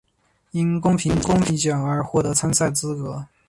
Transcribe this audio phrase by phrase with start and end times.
[0.49, 3.27] 因公平竞技奖而获得参赛资格。